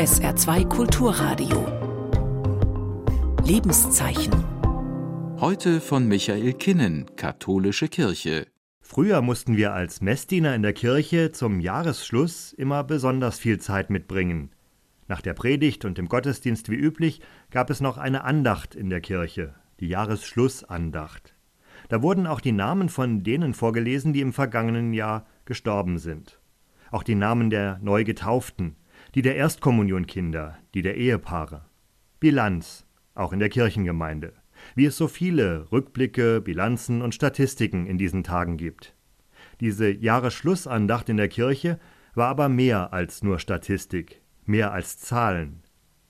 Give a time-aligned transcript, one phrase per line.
[0.00, 1.66] SR2 Kulturradio.
[3.44, 4.32] Lebenszeichen.
[5.38, 8.46] Heute von Michael Kinnen, Katholische Kirche.
[8.80, 14.52] Früher mussten wir als Messdiener in der Kirche zum Jahresschluss immer besonders viel Zeit mitbringen.
[15.06, 17.20] Nach der Predigt und dem Gottesdienst wie üblich
[17.50, 21.34] gab es noch eine Andacht in der Kirche, die Jahresschlussandacht.
[21.90, 26.40] Da wurden auch die Namen von denen vorgelesen, die im vergangenen Jahr gestorben sind.
[26.90, 28.76] Auch die Namen der Neugetauften,
[29.14, 31.66] die der Erstkommunionkinder, die der Ehepaare.
[32.20, 34.34] Bilanz, auch in der Kirchengemeinde,
[34.74, 38.94] wie es so viele Rückblicke, Bilanzen und Statistiken in diesen Tagen gibt.
[39.60, 41.78] Diese Jahresschlussandacht in der Kirche
[42.14, 45.62] war aber mehr als nur Statistik, mehr als Zahlen.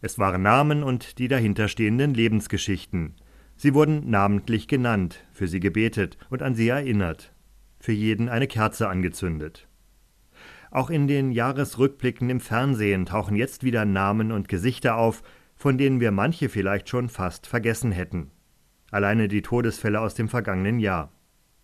[0.00, 3.14] Es waren Namen und die dahinterstehenden Lebensgeschichten.
[3.56, 7.34] Sie wurden namentlich genannt, für sie gebetet und an sie erinnert,
[7.78, 9.68] für jeden eine Kerze angezündet.
[10.70, 15.22] Auch in den Jahresrückblicken im Fernsehen tauchen jetzt wieder Namen und Gesichter auf,
[15.54, 18.30] von denen wir manche vielleicht schon fast vergessen hätten.
[18.90, 21.12] Alleine die Todesfälle aus dem vergangenen Jahr.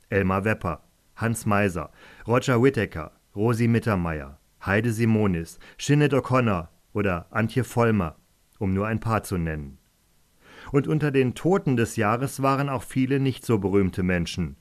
[0.09, 0.83] Elmar Wepper,
[1.17, 1.91] Hans Meiser,
[2.27, 8.17] Roger Whittaker, Rosi Mittermeier, Heide Simonis, Shinnet O'Connor oder Antje Vollmer,
[8.59, 9.79] um nur ein paar zu nennen.
[10.71, 14.57] Und unter den Toten des Jahres waren auch viele nicht so berühmte Menschen,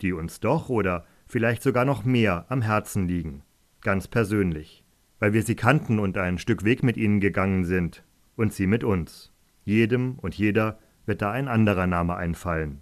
[0.00, 3.42] die uns doch oder vielleicht sogar noch mehr am Herzen liegen
[3.82, 4.84] ganz persönlich,
[5.18, 8.04] weil wir sie kannten und ein Stück Weg mit ihnen gegangen sind,
[8.36, 9.32] und sie mit uns.
[9.64, 12.80] Jedem und jeder wird da ein anderer Name einfallen.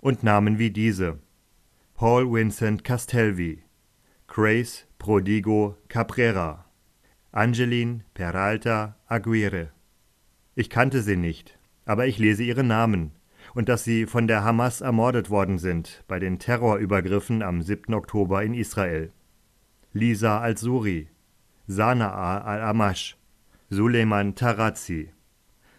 [0.00, 1.18] Und Namen wie diese
[1.94, 3.64] Paul Vincent Castelvi,
[4.28, 6.64] Grace Prodigo Caprera,
[7.32, 9.70] Angeline Peralta Aguirre.
[10.54, 13.12] Ich kannte sie nicht, aber ich lese ihre Namen
[13.54, 17.94] und dass sie von der Hamas ermordet worden sind bei den Terrorübergriffen am 7.
[17.94, 19.12] Oktober in Israel.
[19.94, 21.08] Lisa al-Suri,
[21.66, 23.16] Sanaa al-Amash,
[23.70, 25.14] Suleiman Tarazi.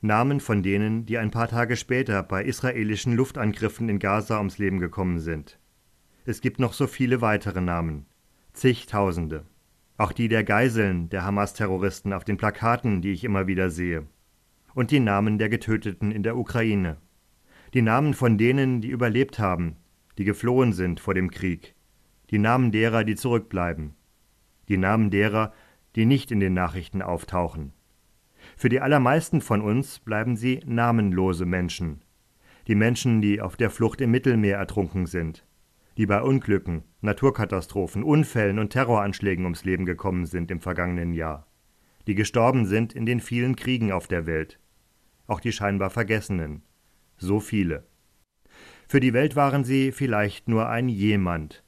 [0.02, 4.80] Namen von denen, die ein paar Tage später bei israelischen Luftangriffen in Gaza ums Leben
[4.80, 5.60] gekommen sind.
[6.26, 8.08] Es gibt noch so viele weitere Namen.
[8.54, 9.46] Zigtausende.
[9.98, 14.08] Auch die der Geiseln der Hamas-Terroristen auf den Plakaten, die ich immer wieder sehe.
[14.74, 16.98] Und die Namen der Getöteten in der Ukraine.
[17.76, 19.76] Die Namen von denen, die überlebt haben,
[20.18, 21.76] die geflohen sind vor dem Krieg.
[22.32, 23.94] Die Namen derer, die zurückbleiben
[24.70, 25.52] die Namen derer,
[25.96, 27.74] die nicht in den Nachrichten auftauchen.
[28.56, 32.02] Für die allermeisten von uns bleiben sie namenlose Menschen.
[32.68, 35.46] Die Menschen, die auf der Flucht im Mittelmeer ertrunken sind,
[35.98, 41.48] die bei Unglücken, Naturkatastrophen, Unfällen und Terroranschlägen ums Leben gekommen sind im vergangenen Jahr,
[42.08, 44.60] die gestorben sind in den vielen Kriegen auf der Welt,
[45.28, 46.64] auch die scheinbar Vergessenen,
[47.18, 47.86] so viele.
[48.88, 51.64] Für die Welt waren sie vielleicht nur ein jemand,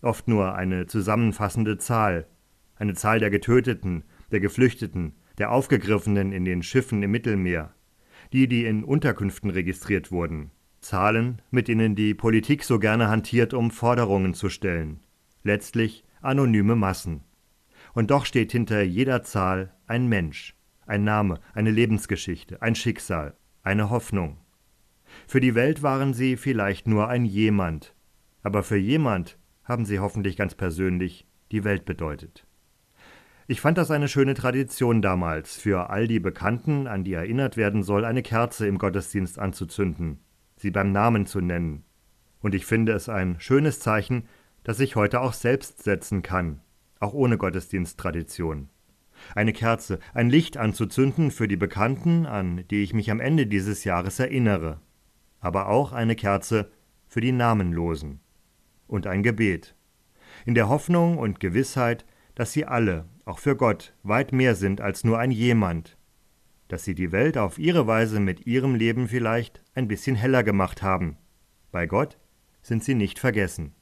[0.00, 2.26] oft nur eine zusammenfassende Zahl,
[2.76, 7.74] eine Zahl der Getöteten, der Geflüchteten, der Aufgegriffenen in den Schiffen im Mittelmeer,
[8.32, 10.50] die, die in Unterkünften registriert wurden,
[10.80, 15.00] Zahlen, mit denen die Politik so gerne hantiert, um Forderungen zu stellen,
[15.42, 17.24] letztlich anonyme Massen.
[17.94, 20.54] Und doch steht hinter jeder Zahl ein Mensch,
[20.86, 24.38] ein Name, eine Lebensgeschichte, ein Schicksal, eine Hoffnung.
[25.26, 27.94] Für die Welt waren sie vielleicht nur ein jemand,
[28.42, 32.46] aber für jemand haben sie hoffentlich ganz persönlich die Welt bedeutet.
[33.48, 37.84] Ich fand das eine schöne Tradition damals, für all die Bekannten, an die erinnert werden
[37.84, 40.18] soll, eine Kerze im Gottesdienst anzuzünden,
[40.56, 41.84] sie beim Namen zu nennen.
[42.40, 44.24] Und ich finde es ein schönes Zeichen,
[44.64, 46.60] das ich heute auch selbst setzen kann,
[46.98, 48.68] auch ohne Gottesdiensttradition.
[49.36, 53.84] Eine Kerze, ein Licht anzuzünden für die Bekannten, an die ich mich am Ende dieses
[53.84, 54.80] Jahres erinnere,
[55.38, 56.68] aber auch eine Kerze
[57.06, 58.18] für die Namenlosen.
[58.88, 59.76] Und ein Gebet.
[60.46, 65.04] In der Hoffnung und Gewissheit, dass sie alle, auch für Gott, weit mehr sind als
[65.04, 65.98] nur ein jemand,
[66.68, 70.82] dass sie die Welt auf ihre Weise mit ihrem Leben vielleicht ein bisschen heller gemacht
[70.82, 71.18] haben.
[71.70, 72.16] Bei Gott
[72.62, 73.74] sind sie nicht vergessen.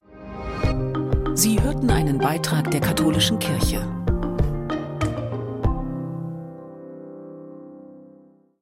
[1.34, 4.03] Sie hörten einen Beitrag der katholischen Kirche.